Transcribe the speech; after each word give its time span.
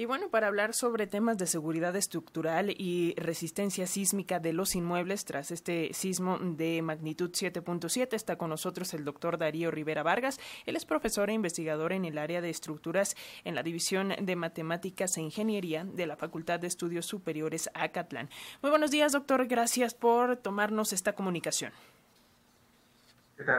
Y 0.00 0.06
bueno, 0.06 0.30
para 0.30 0.46
hablar 0.46 0.72
sobre 0.72 1.06
temas 1.06 1.36
de 1.36 1.46
seguridad 1.46 1.94
estructural 1.94 2.70
y 2.70 3.12
resistencia 3.18 3.86
sísmica 3.86 4.40
de 4.40 4.54
los 4.54 4.74
inmuebles 4.74 5.26
tras 5.26 5.50
este 5.50 5.92
sismo 5.92 6.38
de 6.38 6.80
magnitud 6.80 7.32
7.7, 7.32 8.14
está 8.14 8.36
con 8.36 8.48
nosotros 8.48 8.94
el 8.94 9.04
doctor 9.04 9.36
Darío 9.36 9.70
Rivera 9.70 10.02
Vargas. 10.02 10.40
Él 10.64 10.76
es 10.76 10.86
profesor 10.86 11.28
e 11.28 11.34
investigador 11.34 11.92
en 11.92 12.06
el 12.06 12.16
área 12.16 12.40
de 12.40 12.48
estructuras 12.48 13.14
en 13.44 13.54
la 13.54 13.62
División 13.62 14.14
de 14.18 14.36
Matemáticas 14.36 15.18
e 15.18 15.20
Ingeniería 15.20 15.84
de 15.84 16.06
la 16.06 16.16
Facultad 16.16 16.60
de 16.60 16.68
Estudios 16.68 17.04
Superiores 17.04 17.68
Acatlán. 17.74 18.30
Muy 18.62 18.70
buenos 18.70 18.90
días, 18.90 19.12
doctor. 19.12 19.48
Gracias 19.48 19.92
por 19.92 20.38
tomarnos 20.38 20.94
esta 20.94 21.12
comunicación. 21.12 21.72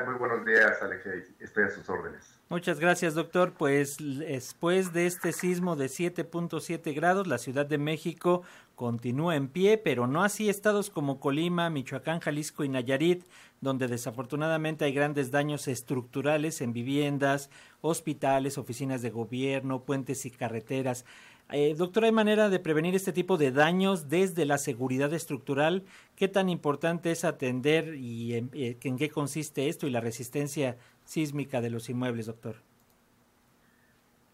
Muy 0.06 0.16
buenos 0.16 0.46
días, 0.46 0.80
Alexia. 0.82 1.12
Estoy 1.40 1.64
a 1.64 1.70
sus 1.70 1.90
órdenes. 1.90 2.40
Muchas 2.50 2.80
gracias, 2.80 3.16
doctor. 3.16 3.54
Pues 3.58 3.98
después 3.98 4.94
de 4.94 5.08
este 5.08 5.32
sismo 5.32 5.76
de 5.76 5.86
7.7 5.86 6.94
grados, 6.94 7.26
la 7.26 7.40
Ciudad 7.40 7.66
de 7.66 7.80
México 7.80 8.44
continúa 8.76 9.36
en 9.36 9.48
pie, 9.48 9.80
pero 9.80 10.06
no 10.06 10.24
así 10.24 10.50
estados 10.50 10.92
como 10.92 11.20
Colima, 11.20 11.70
Michoacán, 11.70 12.20
Jalisco 12.20 12.64
y 12.64 12.70
Nayarit, 12.70 13.24
donde 13.60 13.88
desafortunadamente 13.88 14.86
hay 14.86 14.94
grandes 14.94 15.32
daños 15.32 15.68
estructurales 15.68 16.62
en 16.62 16.74
viviendas, 16.74 17.50
hospitales, 17.82 18.58
oficinas 18.58 19.02
de 19.02 19.10
gobierno, 19.10 19.84
puentes 19.84 20.26
y 20.26 20.32
carreteras. 20.32 21.06
Eh, 21.54 21.76
doctor, 21.78 22.06
¿hay 22.06 22.14
manera 22.14 22.48
de 22.48 22.60
prevenir 22.60 22.96
este 22.96 23.12
tipo 23.12 23.38
de 23.38 23.52
daños 23.52 24.08
desde 24.08 24.46
la 24.46 24.58
seguridad 24.58 25.14
estructural? 25.14 25.84
¿Qué 26.16 26.30
tan 26.30 26.48
importante 26.48 27.12
es 27.12 27.26
atender 27.26 27.96
y 27.96 28.36
en, 28.36 28.50
eh, 28.54 28.78
en 28.82 28.98
qué 28.98 29.10
consiste 29.10 29.68
esto 29.68 29.86
y 29.86 29.90
la 29.90 30.00
resistencia 30.00 30.78
sísmica 31.04 31.60
de 31.60 31.70
los 31.70 31.90
inmuebles, 31.90 32.28
doctor? 32.28 32.56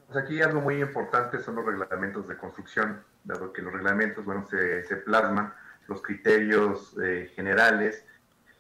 Pues 0.05 0.23
aquí 0.23 0.41
algo 0.43 0.61
muy 0.61 0.79
importante 0.79 1.39
son 1.39 1.55
los 1.55 1.65
reglamentos 1.65 2.27
de 2.27 2.37
construcción, 2.37 3.01
dado 3.23 3.51
que 3.51 3.63
los 3.63 3.73
reglamentos, 3.73 4.23
bueno, 4.23 4.45
se, 4.45 4.85
se 4.85 4.97
plasman 4.97 5.51
los 5.87 6.03
criterios 6.03 6.95
eh, 7.03 7.31
generales 7.35 8.05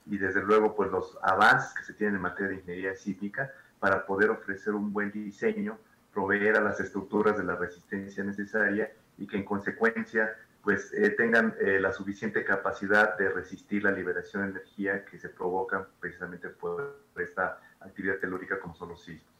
y 0.07 0.17
desde 0.17 0.41
luego 0.41 0.75
pues 0.75 0.89
los 0.89 1.15
avances 1.21 1.75
que 1.75 1.83
se 1.83 1.93
tienen 1.93 2.15
en 2.15 2.21
materia 2.21 2.49
de 2.49 2.55
ingeniería 2.55 2.95
sísmica 2.95 3.51
para 3.79 4.03
poder 4.07 4.31
ofrecer 4.31 4.73
un 4.73 4.91
buen 4.91 5.11
diseño 5.11 5.77
proveer 6.17 6.57
a 6.57 6.61
las 6.61 6.79
estructuras 6.79 7.37
de 7.37 7.43
la 7.43 7.55
resistencia 7.55 8.23
necesaria 8.23 8.91
y 9.19 9.27
que 9.27 9.37
en 9.37 9.45
consecuencia 9.45 10.35
pues 10.63 10.91
eh, 10.91 11.11
tengan 11.11 11.53
eh, 11.61 11.79
la 11.79 11.93
suficiente 11.93 12.43
capacidad 12.43 13.15
de 13.19 13.29
resistir 13.29 13.83
la 13.83 13.91
liberación 13.91 14.41
de 14.41 14.49
energía 14.49 15.05
que 15.05 15.19
se 15.19 15.29
provoca 15.29 15.87
precisamente 15.99 16.49
por 16.49 17.03
esta 17.19 17.61
actividad 17.81 18.15
telúrica 18.17 18.59
como 18.59 18.73
son 18.73 18.89
los 18.89 19.03
sismos. 19.03 19.36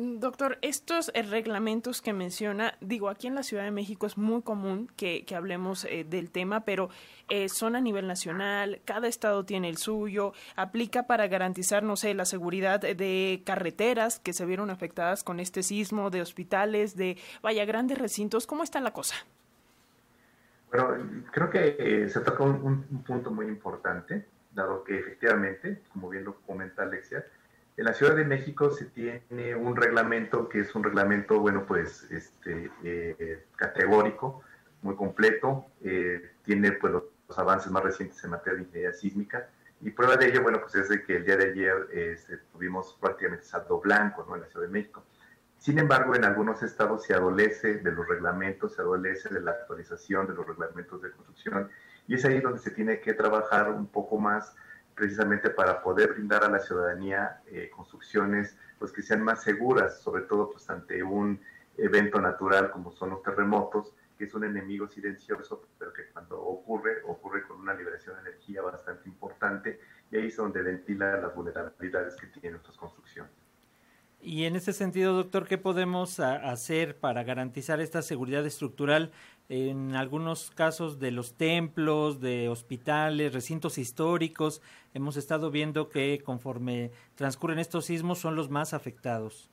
Doctor, 0.00 0.58
estos 0.62 1.10
eh, 1.12 1.22
reglamentos 1.22 2.00
que 2.00 2.12
menciona, 2.12 2.74
digo, 2.80 3.08
aquí 3.08 3.26
en 3.26 3.34
la 3.34 3.42
Ciudad 3.42 3.64
de 3.64 3.72
México 3.72 4.06
es 4.06 4.16
muy 4.16 4.42
común 4.42 4.88
que, 4.96 5.26
hablemos 5.36 5.84
eh, 5.86 6.06
del 6.08 6.30
tema, 6.30 6.64
pero 6.64 6.88
eh, 7.28 7.48
son 7.48 7.74
a 7.74 7.80
nivel 7.80 8.06
nacional, 8.06 8.80
cada 8.84 9.08
estado 9.08 9.44
tiene 9.44 9.68
el 9.68 9.76
suyo, 9.76 10.34
aplica 10.54 11.08
para 11.08 11.26
garantizar, 11.26 11.82
no 11.82 11.96
sé, 11.96 12.14
la 12.14 12.26
seguridad 12.26 12.78
de 12.78 13.42
carreteras 13.44 14.20
que 14.20 14.32
se 14.32 14.46
vieron 14.46 14.70
afectadas 14.70 15.24
con 15.24 15.40
este 15.40 15.64
sismo, 15.64 16.10
de 16.10 16.22
hospitales, 16.22 16.94
de, 16.94 17.18
vaya, 17.42 17.64
grandes 17.64 17.98
recintos. 17.98 18.46
¿Cómo 18.46 18.62
está 18.62 18.80
la 18.80 18.92
cosa? 18.92 19.16
Bueno, 20.70 21.24
creo 21.32 21.50
que 21.50 22.08
se 22.08 22.20
toca 22.20 22.44
un, 22.44 22.86
un 22.88 23.02
punto 23.02 23.32
muy 23.32 23.46
importante, 23.46 24.26
dado 24.52 24.84
que 24.84 24.96
efectivamente, 24.96 25.82
como 25.92 26.08
bien 26.08 26.22
lo 26.22 26.36
comenta 26.42 26.84
Alexia, 26.84 27.24
en 27.78 27.84
la 27.84 27.94
Ciudad 27.94 28.16
de 28.16 28.24
México 28.24 28.70
se 28.72 28.86
tiene 28.86 29.54
un 29.54 29.76
reglamento 29.76 30.48
que 30.48 30.60
es 30.60 30.74
un 30.74 30.82
reglamento, 30.82 31.38
bueno, 31.38 31.64
pues, 31.64 32.08
este, 32.10 32.72
eh, 32.82 33.46
categórico, 33.54 34.42
muy 34.82 34.96
completo, 34.96 35.66
eh, 35.82 36.32
tiene 36.42 36.72
pues, 36.72 36.92
los, 36.92 37.04
avances 37.36 37.70
más 37.70 37.84
recientes 37.84 38.22
en 38.24 38.30
materia 38.30 38.56
de 38.56 38.64
ingeniería 38.64 38.92
sísmica, 38.92 39.48
y 39.80 39.90
prueba 39.90 40.16
de 40.16 40.26
ello, 40.26 40.42
bueno, 40.42 40.60
pues 40.60 40.74
es 40.74 40.88
de 40.88 41.04
que 41.04 41.16
el 41.16 41.24
día 41.24 41.36
de 41.36 41.50
ayer 41.50 41.88
este, 41.92 42.38
tuvimos 42.52 42.98
prácticamente 43.00 43.44
saldo 43.44 43.80
blanco, 43.80 44.26
¿no?, 44.28 44.34
en 44.34 44.40
la 44.40 44.48
Ciudad 44.48 44.66
de 44.66 44.72
México. 44.72 45.04
Sin 45.58 45.78
embargo, 45.78 46.16
en 46.16 46.24
algunos 46.24 46.64
estados 46.64 47.04
se 47.04 47.14
adolece 47.14 47.74
de 47.74 47.92
los 47.92 48.08
reglamentos, 48.08 48.74
se 48.74 48.82
adolece 48.82 49.28
de 49.28 49.40
la 49.40 49.52
actualización 49.52 50.26
de 50.26 50.34
los 50.34 50.44
reglamentos 50.44 51.00
de 51.00 51.12
construcción, 51.12 51.70
y 52.08 52.14
es 52.14 52.24
ahí 52.24 52.40
donde 52.40 52.58
se 52.58 52.72
tiene 52.72 53.00
que 53.00 53.14
trabajar 53.14 53.70
un 53.70 53.86
poco 53.86 54.18
más 54.18 54.56
precisamente 54.98 55.50
para 55.50 55.80
poder 55.80 56.12
brindar 56.12 56.44
a 56.44 56.48
la 56.48 56.58
ciudadanía 56.58 57.40
eh, 57.46 57.70
construcciones 57.74 58.56
pues 58.78 58.92
que 58.92 59.02
sean 59.02 59.22
más 59.22 59.42
seguras, 59.42 60.00
sobre 60.00 60.22
todo 60.22 60.50
pues 60.50 60.68
ante 60.68 61.02
un 61.02 61.40
evento 61.76 62.20
natural 62.20 62.70
como 62.70 62.90
son 62.90 63.10
los 63.10 63.22
terremotos, 63.22 63.94
que 64.18 64.24
es 64.24 64.34
un 64.34 64.44
enemigo 64.44 64.88
silencioso, 64.88 65.68
pero 65.78 65.92
que 65.92 66.08
cuando 66.08 66.40
ocurre, 66.42 67.02
ocurre 67.06 67.46
con 67.46 67.60
una 67.60 67.74
liberación 67.74 68.16
de 68.16 68.30
energía 68.30 68.62
bastante 68.62 69.08
importante 69.08 69.80
y 70.10 70.16
ahí 70.16 70.26
es 70.26 70.36
donde 70.36 70.62
ventila 70.62 71.16
las 71.16 71.34
vulnerabilidades 71.34 72.16
que 72.16 72.26
tienen 72.26 72.52
nuestras 72.52 72.76
construcciones. 72.76 73.47
Y 74.20 74.44
en 74.44 74.56
ese 74.56 74.72
sentido, 74.72 75.14
doctor, 75.14 75.46
¿qué 75.46 75.58
podemos 75.58 76.18
hacer 76.18 76.98
para 76.98 77.22
garantizar 77.22 77.80
esta 77.80 78.02
seguridad 78.02 78.44
estructural 78.44 79.12
en 79.48 79.94
algunos 79.94 80.50
casos 80.50 80.98
de 80.98 81.12
los 81.12 81.34
templos, 81.34 82.20
de 82.20 82.48
hospitales, 82.48 83.32
recintos 83.32 83.78
históricos? 83.78 84.60
Hemos 84.92 85.16
estado 85.16 85.52
viendo 85.52 85.88
que 85.88 86.20
conforme 86.24 86.90
transcurren 87.14 87.60
estos 87.60 87.84
sismos 87.84 88.18
son 88.18 88.34
los 88.34 88.50
más 88.50 88.74
afectados. 88.74 89.50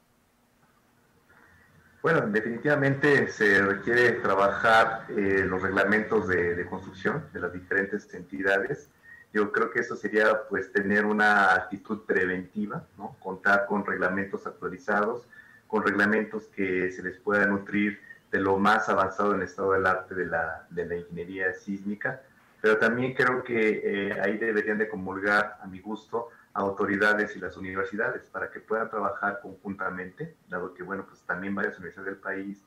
Bueno, 2.02 2.22
definitivamente 2.28 3.28
se 3.28 3.62
requiere 3.62 4.14
trabajar 4.14 5.06
eh, 5.09 5.46
los 5.47 5.62
reglamentos 5.62 6.28
de 6.28 6.66
construcción 6.68 7.26
de 7.34 7.40
las 7.40 7.53
diferentes 7.53 8.12
entidades 8.14 8.90
yo 9.35 9.51
creo 9.51 9.69
que 9.69 9.81
eso 9.81 9.97
sería 9.97 10.47
pues 10.47 10.72
tener 10.72 11.06
una 11.06 11.53
actitud 11.53 12.06
preventiva, 12.06 12.85
¿no? 12.97 13.18
Contar 13.19 13.66
con 13.66 13.85
reglamentos 13.85 14.47
actualizados, 14.47 15.28
con 15.68 15.84
reglamentos 15.84 16.46
que 16.56 16.90
se 16.90 17.03
les 17.03 17.18
pueda 17.18 17.46
nutrir 17.46 18.00
de 18.31 18.40
lo 18.40 18.57
más 18.57 18.88
avanzado 18.88 19.34
en 19.34 19.41
el 19.41 19.47
estado 19.47 19.73
del 19.73 19.85
arte 19.88 20.16
de 20.16 20.28
la, 20.28 20.66
de 20.69 20.85
la 20.85 20.96
ingeniería 20.96 21.53
sísmica, 21.53 22.22
pero 22.62 22.78
también 22.78 23.13
creo 23.13 23.44
que 23.44 23.81
eh, 23.84 24.22
ahí 24.22 24.38
deberían 24.38 24.78
de 24.78 24.88
comulgar, 24.88 25.57
a 25.62 25.67
mi 25.67 25.81
gusto, 25.81 26.29
autoridades 26.53 27.35
y 27.35 27.40
las 27.40 27.57
universidades 27.57 28.29
para 28.29 28.50
que 28.50 28.62
puedan 28.62 28.90
trabajar 28.90 29.41
conjuntamente, 29.41 30.34
dado 30.47 30.73
que, 30.73 30.81
bueno, 30.81 31.06
pues 31.06 31.19
también 31.23 31.53
varias 31.53 31.78
universidades 31.78 32.13
del 32.13 32.22
país, 32.22 32.63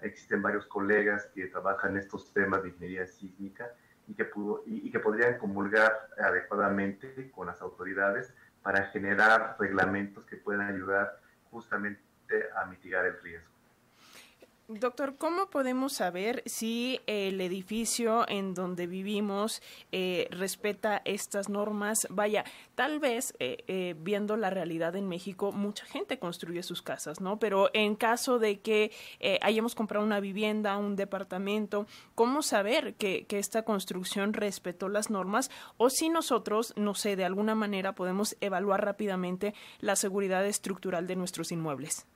existen 0.00 0.40
varios 0.40 0.66
colegas 0.66 1.28
que 1.34 1.48
trabajan 1.48 1.96
estos 1.96 2.32
temas 2.32 2.62
de 2.62 2.68
ingeniería 2.68 3.08
sísmica 3.08 3.72
y 4.08 4.14
que, 4.14 4.24
pudo, 4.24 4.62
y, 4.66 4.90
que 4.90 4.98
podrían 4.98 5.38
comulgar 5.38 6.08
adecuadamente 6.18 7.30
con 7.30 7.46
las 7.46 7.60
autoridades 7.62 8.34
para 8.62 8.86
generar 8.86 9.56
reglamentos 9.58 10.24
que 10.26 10.36
puedan 10.36 10.68
ayudar 10.68 11.18
justamente 11.50 12.00
a 12.56 12.66
mitigar 12.66 13.04
el 13.06 13.20
riesgo. 13.22 13.51
Doctor, 14.80 15.16
¿cómo 15.18 15.50
podemos 15.50 15.92
saber 15.92 16.42
si 16.46 17.00
el 17.06 17.40
edificio 17.42 18.26
en 18.26 18.54
donde 18.54 18.86
vivimos 18.86 19.60
eh, 19.92 20.28
respeta 20.30 21.02
estas 21.04 21.50
normas? 21.50 22.06
Vaya, 22.08 22.44
tal 22.74 22.98
vez 22.98 23.34
eh, 23.38 23.64
eh, 23.66 23.94
viendo 23.98 24.36
la 24.36 24.48
realidad 24.48 24.96
en 24.96 25.08
México, 25.08 25.52
mucha 25.52 25.84
gente 25.84 26.18
construye 26.18 26.62
sus 26.62 26.80
casas, 26.80 27.20
¿no? 27.20 27.38
Pero 27.38 27.68
en 27.74 27.96
caso 27.96 28.38
de 28.38 28.60
que 28.60 28.92
hayamos 29.42 29.74
comprado 29.74 30.04
una 30.04 30.20
vivienda, 30.20 30.78
un 30.78 30.96
departamento, 30.96 31.86
¿cómo 32.14 32.42
saber 32.42 32.94
que 32.94 33.26
esta 33.28 33.64
construcción 33.64 34.32
respetó 34.32 34.88
las 34.88 35.10
normas? 35.10 35.50
O 35.76 35.90
si 35.90 36.08
nosotros, 36.08 36.72
no 36.76 36.94
sé, 36.94 37.16
de 37.16 37.24
alguna 37.24 37.54
manera 37.54 37.94
podemos 37.94 38.36
evaluar 38.40 38.84
rápidamente 38.84 39.54
la 39.80 39.96
seguridad 39.96 40.46
estructural 40.46 41.06
de 41.06 41.16
nuestros 41.16 41.52
inmuebles. 41.52 42.06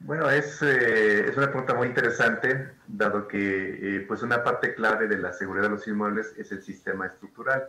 Bueno, 0.00 0.30
es, 0.30 0.62
eh, 0.62 1.28
es 1.28 1.36
una 1.36 1.48
pregunta 1.48 1.74
muy 1.74 1.88
interesante, 1.88 2.70
dado 2.86 3.26
que 3.26 3.96
eh, 3.96 4.00
pues 4.06 4.22
una 4.22 4.44
parte 4.44 4.74
clave 4.74 5.08
de 5.08 5.18
la 5.18 5.32
seguridad 5.32 5.64
de 5.64 5.70
los 5.70 5.88
inmuebles 5.88 6.34
es 6.38 6.52
el 6.52 6.62
sistema 6.62 7.06
estructural. 7.06 7.64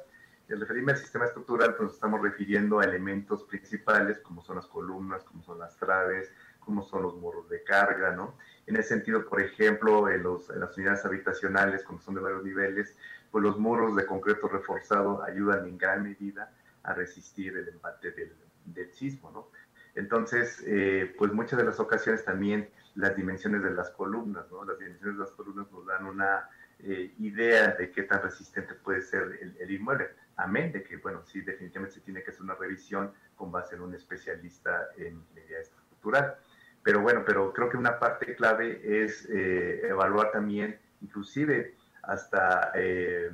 Al 0.49 0.59
referirme 0.59 0.91
al 0.91 0.97
sistema 0.99 1.25
estructural, 1.25 1.75
pues 1.75 1.93
estamos 1.93 2.21
refiriendo 2.21 2.79
a 2.79 2.83
elementos 2.83 3.43
principales 3.43 4.19
como 4.19 4.43
son 4.43 4.57
las 4.57 4.67
columnas, 4.67 5.23
como 5.23 5.43
son 5.43 5.59
las 5.59 5.75
traves, 5.77 6.31
como 6.59 6.83
son 6.83 7.03
los 7.03 7.15
muros 7.17 7.49
de 7.49 7.63
carga, 7.63 8.11
¿no? 8.15 8.37
En 8.67 8.75
ese 8.75 8.89
sentido, 8.89 9.27
por 9.27 9.41
ejemplo, 9.41 10.07
en, 10.09 10.23
los, 10.23 10.49
las 10.49 10.77
unidades 10.77 11.03
habitacionales, 11.05 11.83
como 11.83 11.99
son 11.99 12.15
de 12.15 12.21
varios 12.21 12.43
niveles, 12.43 12.95
pues 13.31 13.43
los 13.43 13.57
muros 13.57 13.95
de 13.95 14.05
concreto 14.05 14.47
reforzado 14.47 15.23
ayudan 15.23 15.65
en 15.65 15.77
gran 15.77 16.03
medida 16.03 16.51
a 16.83 16.93
resistir 16.93 17.57
el 17.57 17.67
embate 17.69 18.11
del, 18.11 18.33
del 18.65 18.91
sismo, 18.93 19.31
¿no? 19.31 19.47
Entonces, 19.95 20.63
eh, 20.67 21.13
pues 21.17 21.33
muchas 21.33 21.59
de 21.59 21.65
las 21.65 21.79
ocasiones 21.79 22.23
también 22.23 22.69
las 22.95 23.15
dimensiones 23.15 23.63
de 23.63 23.71
las 23.71 23.89
columnas, 23.91 24.45
¿no? 24.51 24.63
Las 24.65 24.77
dimensiones 24.77 25.17
de 25.17 25.23
las 25.23 25.31
columnas 25.31 25.71
nos 25.71 25.85
dan 25.85 26.05
una 26.05 26.49
eh, 26.79 27.13
idea 27.19 27.75
de 27.75 27.91
qué 27.91 28.03
tan 28.03 28.21
resistente 28.21 28.73
puede 28.73 29.01
ser 29.01 29.39
el, 29.59 29.71
inmueble. 29.71 30.09
Amén 30.37 30.71
de 30.71 30.83
que, 30.83 30.97
bueno, 30.97 31.23
sí, 31.25 31.41
definitivamente 31.41 31.95
se 31.95 32.01
tiene 32.01 32.23
que 32.23 32.31
hacer 32.31 32.41
una 32.41 32.55
revisión 32.55 33.11
con 33.35 33.51
base 33.51 33.75
en 33.75 33.81
un 33.81 33.93
especialista 33.93 34.87
en 34.97 35.15
ingeniería 35.15 35.59
estructural. 35.59 36.35
Pero 36.83 37.01
bueno, 37.01 37.23
pero 37.25 37.51
creo 37.53 37.69
que 37.69 37.77
una 37.77 37.99
parte 37.99 38.35
clave 38.35 39.03
es 39.03 39.27
eh, 39.29 39.87
evaluar 39.87 40.31
también, 40.31 40.79
inclusive 41.01 41.75
hasta 42.03 42.71
eh, 42.75 43.29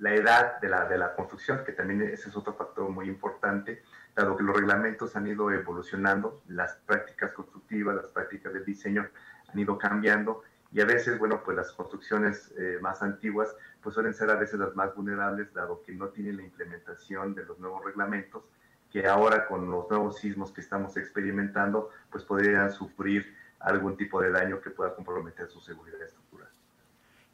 la 0.00 0.14
edad 0.14 0.60
de 0.60 0.68
la, 0.68 0.86
de 0.86 0.98
la 0.98 1.14
construcción, 1.14 1.64
que 1.64 1.72
también 1.72 2.02
ese 2.02 2.28
es 2.28 2.36
otro 2.36 2.54
factor 2.54 2.88
muy 2.88 3.08
importante, 3.08 3.82
dado 4.14 4.36
que 4.36 4.44
los 4.44 4.56
reglamentos 4.56 5.16
han 5.16 5.26
ido 5.26 5.50
evolucionando, 5.50 6.42
las 6.48 6.74
prácticas 6.86 7.32
constructivas, 7.32 7.96
las 7.96 8.06
prácticas 8.08 8.52
de 8.52 8.64
diseño 8.64 9.08
han 9.48 9.58
ido 9.58 9.78
cambiando 9.78 10.42
y 10.70 10.80
a 10.80 10.84
veces, 10.84 11.18
bueno, 11.18 11.42
pues 11.44 11.56
las 11.56 11.72
construcciones 11.72 12.52
eh, 12.58 12.78
más 12.80 13.02
antiguas 13.02 13.56
pues 13.80 13.94
suelen 13.94 14.12
ser 14.12 14.30
a 14.30 14.36
veces 14.36 14.60
las 14.60 14.74
más 14.74 14.94
vulnerables, 14.94 15.52
dado 15.54 15.82
que 15.82 15.92
no 15.92 16.08
tienen 16.08 16.36
la 16.36 16.42
implementación 16.42 17.34
de 17.34 17.44
los 17.44 17.58
nuevos 17.58 17.84
reglamentos, 17.84 18.44
que 18.90 19.06
ahora 19.06 19.46
con 19.46 19.70
los 19.70 19.88
nuevos 19.88 20.18
sismos 20.18 20.52
que 20.52 20.60
estamos 20.60 20.96
experimentando, 20.96 21.90
pues 22.10 22.24
podrían 22.24 22.70
sufrir 22.70 23.34
algún 23.60 23.96
tipo 23.96 24.20
de 24.20 24.30
daño 24.30 24.60
que 24.60 24.70
pueda 24.70 24.94
comprometer 24.94 25.48
su 25.48 25.60
seguridad 25.60 26.02
estructural. 26.02 26.48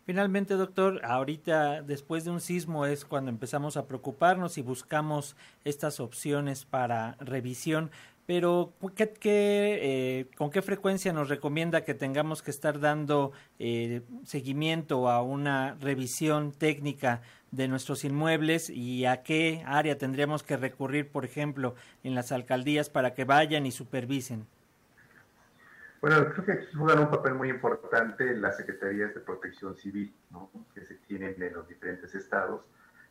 Finalmente, 0.07 0.55
doctor, 0.55 1.01
ahorita 1.03 1.81
después 1.81 2.25
de 2.25 2.31
un 2.31 2.43
sismo 2.43 2.85
es 2.85 3.07
cuando 3.07 3.31
empezamos 3.31 3.79
a 3.79 3.87
preocuparnos 3.87 4.59
y 4.59 4.63
buscamos 4.63 5.35
estas 5.65 5.99
opciones 5.99 6.67
para 6.67 7.17
revisión. 7.21 7.91
Pero, 8.27 8.75
¿qué, 8.95 9.13
eh, 9.23 10.27
¿con 10.37 10.51
qué 10.51 10.61
frecuencia 10.61 11.13
nos 11.15 11.31
recomienda 11.31 11.85
que 11.85 11.95
tengamos 11.95 12.43
que 12.43 12.51
estar 12.51 12.81
dando 12.81 13.33
eh, 13.59 14.03
seguimiento 14.25 15.09
a 15.09 15.23
una 15.23 15.75
revisión 15.81 16.53
técnica 16.53 17.23
de 17.51 17.69
nuestros 17.69 18.05
inmuebles 18.05 18.69
y 18.69 19.07
a 19.07 19.23
qué 19.23 19.63
área 19.67 19.97
tendríamos 19.97 20.43
que 20.43 20.59
recurrir, 20.59 21.09
por 21.11 21.25
ejemplo, 21.25 21.77
en 22.03 22.15
las 22.15 22.31
alcaldías 22.31 22.91
para 22.91 23.15
que 23.15 23.25
vayan 23.25 23.65
y 23.65 23.73
supervisen? 23.73 24.47
Bueno, 26.05 26.29
creo 26.35 26.45
que 26.45 26.53
aquí 26.53 26.67
juegan 26.77 26.99
un 26.99 27.11
papel 27.11 27.33
muy 27.33 27.49
importante 27.49 28.37
las 28.37 28.59
secretarías 28.59 29.15
de 29.15 29.21
protección 29.21 29.75
civil 29.75 30.15
¿no? 30.31 30.51
que 30.75 30.85
se 30.85 30.97
tienen 30.97 31.43
en 31.43 31.55
los 31.55 31.67
diferentes 31.67 32.15
estados, 32.15 32.61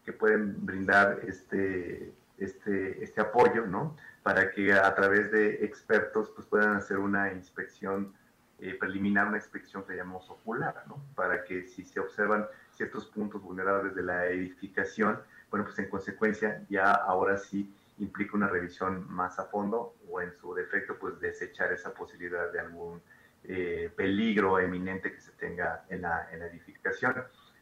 que 0.05 0.13
pueden 0.13 0.63
brindar 0.63 1.19
este, 1.27 2.13
este, 2.37 3.03
este 3.03 3.19
apoyo, 3.19 3.65
¿no? 3.65 3.97
para 4.21 4.51
que 4.51 4.73
a 4.73 4.93
través 4.93 5.31
de 5.31 5.65
expertos 5.65 6.31
pues, 6.35 6.45
puedan 6.45 6.75
hacer 6.75 6.99
una 6.99 7.33
inspección 7.33 8.13
eh, 8.59 8.77
preliminar, 8.79 9.25
una 9.25 9.37
inspección 9.37 9.83
que 9.87 9.95
llamamos 9.95 10.29
ocular, 10.29 10.83
¿no? 10.87 11.03
para 11.15 11.43
que 11.45 11.65
si 11.65 11.83
se 11.85 11.99
observan 11.99 12.45
ciertos 12.73 13.07
puntos 13.07 13.41
vulnerables 13.41 13.95
de 13.95 14.03
la 14.03 14.27
edificación, 14.27 15.19
bueno, 15.49 15.65
pues 15.65 15.79
en 15.79 15.89
consecuencia 15.89 16.63
ya 16.69 16.91
ahora 16.91 17.39
sí 17.39 17.73
implica 17.97 18.37
una 18.37 18.49
revisión 18.49 19.11
más 19.11 19.39
a 19.39 19.45
fondo 19.45 19.95
o 20.13 20.21
en 20.21 20.31
su 20.39 20.53
defecto 20.53 20.97
pues 20.99 21.19
desechar 21.19 21.73
esa 21.73 21.93
posibilidad 21.93 22.51
de 22.51 22.59
algún 22.59 23.01
eh, 23.43 23.91
peligro 23.95 24.59
eminente 24.59 25.11
que 25.11 25.19
se 25.19 25.31
tenga 25.31 25.85
en 25.89 26.03
la, 26.03 26.29
en 26.31 26.39
la 26.39 26.47
edificación. 26.47 27.15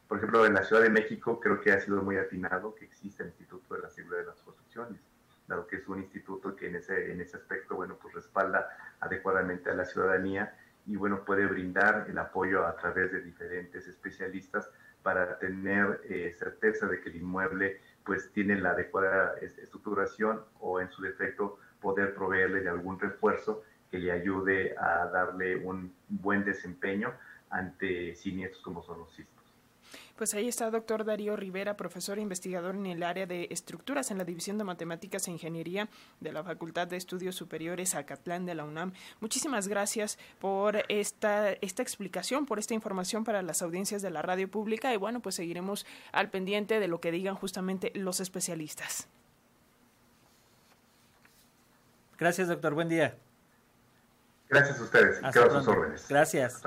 Por 0.08 0.18
ejemplo, 0.18 0.46
en 0.46 0.54
la 0.54 0.64
Ciudad 0.64 0.82
de 0.82 0.90
México 0.90 1.40
creo 1.40 1.62
que 1.62 1.72
ha 1.72 1.80
sido 1.80 2.02
muy 2.02 2.18
atinado 2.18 2.76
que 2.76 2.84
existe 2.84 3.24
el 3.24 3.30
Instituto 3.30 3.76
de 3.76 3.82
la 3.82 3.90
Seguridad 3.90 4.20
de 4.20 4.28
las 4.28 4.42
Construcciones 4.42 5.00
dado 5.48 5.68
que 5.68 5.78
es 5.78 5.88
un 5.88 6.00
instituto 6.00 6.56
que 6.56 6.68
en 6.68 6.76
ese, 6.76 7.12
en 7.12 7.22
ese 7.22 7.38
aspecto, 7.38 7.76
bueno, 7.76 7.98
pues 8.02 8.14
respalda 8.14 8.70
adecuadamente 9.00 9.70
a 9.70 9.74
la 9.74 9.86
ciudadanía 9.86 10.56
y, 10.88 10.96
bueno, 10.96 11.24
puede 11.24 11.46
brindar 11.46 12.06
el 12.10 12.18
apoyo 12.18 12.66
a 12.66 12.76
través 12.76 13.12
de 13.12 13.22
diferentes 13.22 13.88
especialistas 13.88 14.70
para 15.04 15.38
tener 15.40 16.02
eh, 16.06 16.34
certeza 16.38 16.88
de 16.88 17.02
que 17.02 17.10
el 17.10 17.18
inmueble, 17.18 17.82
pues, 18.04 18.32
tiene 18.32 18.60
la 18.60 18.72
adecuada 18.72 19.36
estructuración 19.40 20.44
o, 20.60 20.80
en 20.80 20.90
su 20.90 21.02
defecto, 21.02 21.60
poder 21.82 22.14
proveerle 22.14 22.62
de 22.62 22.70
algún 22.70 23.00
refuerzo 23.00 23.64
que 23.90 24.00
le 24.00 24.12
ayude 24.12 24.76
a 24.78 25.08
darle 25.08 25.58
un 25.58 25.94
buen 26.08 26.46
desempeño 26.46 27.12
ante 27.50 28.16
siniestros 28.16 28.64
como 28.64 28.82
son 28.84 29.00
los 29.00 29.12
sismos. 29.14 29.42
Pues 30.16 30.36
ahí 30.36 30.48
está 30.48 30.70
doctor 30.70 31.04
Darío 31.04 31.36
Rivera, 31.36 31.76
profesor 31.76 32.20
e 32.20 32.22
investigador 32.22 32.76
en 32.76 32.86
el 32.86 33.02
área 33.02 33.26
de 33.26 33.48
estructuras 33.50 34.12
en 34.12 34.20
la 34.20 34.24
División 34.24 34.58
de 34.58 34.64
Matemáticas 34.64 35.28
e 35.28 35.32
Ingeniería 35.32 35.90
de 36.20 36.32
la 36.32 36.44
Facultad 36.44 36.88
de 36.88 36.98
Estudios 36.98 37.36
Superiores 37.36 37.96
Acatlán 37.96 38.46
de 38.46 38.54
la 38.54 38.64
UNAM. 38.64 38.94
Muchísimas 39.20 39.68
gracias 39.68 40.20
por 40.40 40.84
esta, 40.90 41.54
esta 41.54 41.82
explicación, 41.82 42.46
por 42.46 42.60
esta 42.60 42.76
información 42.76 43.24
para 43.24 43.42
las 43.42 43.62
audiencias 43.62 44.02
de 44.04 44.12
la 44.12 44.22
radio 44.22 44.50
pública 44.50 44.94
y 44.94 44.98
bueno, 44.98 45.22
pues 45.22 45.36
seguiremos 45.36 45.86
al 46.12 46.30
pendiente 46.30 46.80
de 46.80 46.88
lo 46.88 47.02
que 47.02 47.12
digan 47.12 47.36
justamente 47.36 47.92
los 47.96 48.20
especialistas. 48.20 49.10
Gracias, 52.22 52.50
doctor. 52.50 52.76
Buen 52.76 52.88
día. 52.88 53.16
Gracias 54.48 54.80
a 54.80 54.84
ustedes. 54.84 55.20
Quedo 55.34 55.46
a 55.46 55.50
sus 55.50 55.68
órdenes. 55.68 56.06
Gracias. 56.08 56.62